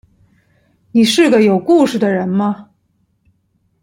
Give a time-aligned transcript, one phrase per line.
[0.93, 2.69] 你是個有故事的人嗎